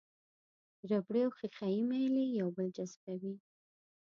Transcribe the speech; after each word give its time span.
ربړي 0.89 1.21
او 1.25 1.31
ښيښه 1.37 1.67
یي 1.73 1.81
میلې 1.89 2.25
یو 2.39 2.47
بل 2.55 2.67
جذبوي. 2.77 3.35